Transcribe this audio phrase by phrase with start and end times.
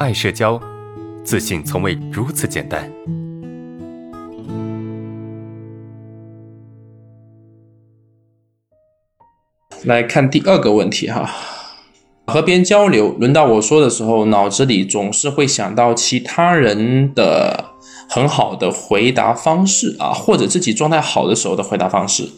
[0.00, 0.60] 爱社交，
[1.22, 2.90] 自信从未如此简单。
[9.84, 11.30] 来看第二个问题哈，
[12.26, 17.72] 和别人交流，轮到我说的时候，脑子里总是会想到其他人的
[18.10, 22.28] 很好的回答方式啊，或者自己状态好的时候的回答方式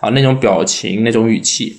[0.00, 1.78] 啊，那种表情，那种语气。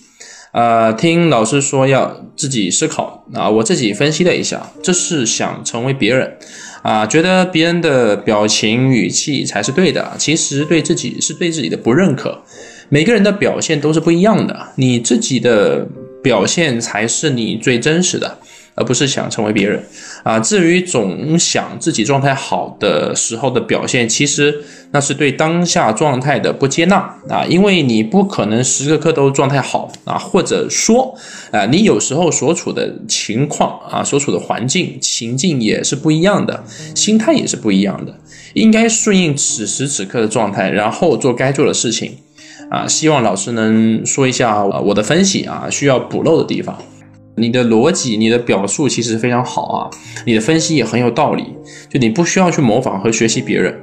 [0.57, 6.35] 呃，听老师说要自己思考啊，我自己分析了一下，这是想成为别人
[6.81, 12.41] 啊，觉得别人的表情语气才是对的，其实对自己是对自己的不认可。
[12.89, 15.87] 每个人的表现都是不一样的，你自己的
[16.23, 18.39] 表现才是你最真实的。
[18.77, 19.83] 而不是想成为别人
[20.23, 20.39] 啊。
[20.39, 27.43] 至于总想自己状态好的时候的表现，其实那是对当下状态的不接纳啊。
[27.49, 31.13] 因为你不可能时时刻刻都状态好啊，或者说
[31.51, 36.63] 啊，你有时候所处的情况啊，所处的环境情境也是不一样的，
[36.95, 38.15] 心态也是不一样的。
[38.53, 42.17] 应该顺应此时此刻的状态，然后做该做的事情
[42.69, 42.87] 啊。
[42.87, 46.77] 希望老师能说一下我的分析啊，需要补漏的地方。
[47.37, 49.89] 你的逻辑、你的表述其实非常好啊，
[50.25, 51.55] 你的分析也很有道理。
[51.87, 53.73] 就你不需要去模仿和学习别人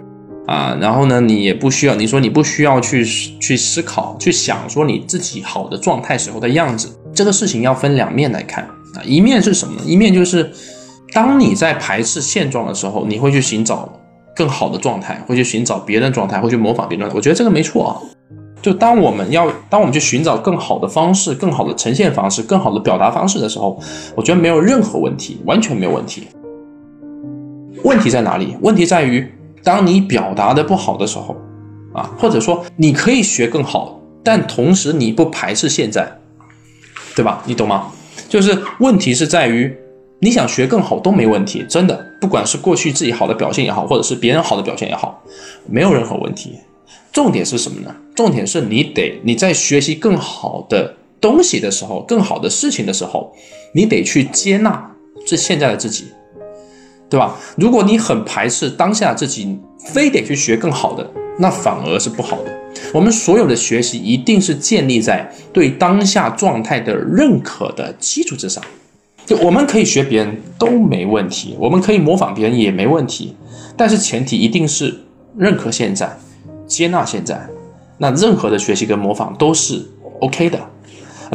[0.46, 6.98] 啊，然后呢，你也不需要，你说你不需要去去思考、去想说你自己好的状态时候的样子。
[7.14, 9.82] 这个事情要分两面来看啊，一面是什么呢？
[9.86, 10.50] 一面就是
[11.12, 13.88] 当你在排斥现状的时候，你会去寻找
[14.34, 17.16] 更好的状态，会去寻找别人状态，会去模仿别人状态。
[17.16, 17.94] 我觉得这个没错啊。
[18.64, 23.78] 就当我们要当我们去寻找更好的方式、更好的呈现方式、更好的表达方式的时候，
[24.14, 26.28] 我觉得没有任何问题，完全没有问题。
[27.82, 28.56] 问题在哪里？
[28.62, 29.30] 问题在于，
[29.62, 31.36] 当你表达的不好的时候，
[31.92, 36.10] 啊，或者说你可以学更好，但同时你不排斥现在，
[37.14, 37.42] 对吧？
[37.44, 37.88] 你懂吗？
[38.30, 39.76] 就是问题是在于，
[40.20, 45.22] 你想学更好都没问题，真的，不管是过去自己好的表现也好，或者是别人好的表现也好，
[45.66, 46.54] 没有任何问题。
[47.14, 47.94] 重点是什么呢？
[48.16, 53.32] 重点是你得你在学习更好的东西的时候，更好的事情的时候，
[53.72, 54.90] 你得去接纳
[55.24, 56.06] 这现在的自己，
[57.08, 57.36] 对吧？
[57.56, 61.08] 如果你很排斥当下自己，非得去学更好的，
[61.38, 62.52] 那反而是不好的。
[62.92, 68.62] 我们所有的学习一定是建立在对当下状态的认可的基础之上。
[69.24, 73.36] 就我们可以学别人都没问题，我们可以模仿别人也没问题，
[73.76, 74.98] 但是前提一定是
[75.38, 76.18] 认可现在。
[76.66, 77.46] 接纳现在，
[77.98, 79.82] 那任何的学习跟模仿都是
[80.20, 80.58] OK 的。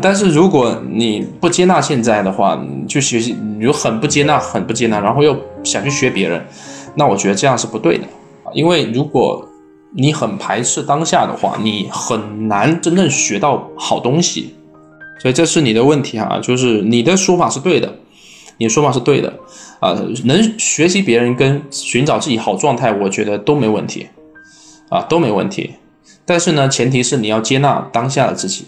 [0.01, 6.45] 但是如果你不接纳现在的话，去学习，你很不接纳，很不接纳，然后又想去学别人，
[6.95, 8.05] 那我觉得这样是不对的。
[8.53, 9.45] 因为如果
[9.93, 14.55] 你很排斥当下的话，你很难真正学到好东西。
[15.19, 17.93] 所以这是你的问题哈，就是你的说法是对的，
[18.57, 19.33] 你的说法是对的
[19.81, 24.07] 啊，能学习别人跟寻找自己好状态，我觉得都没问题。
[24.89, 25.75] 啊，都没问题，
[26.25, 28.65] 但是呢，前提是你要接纳当下的自己。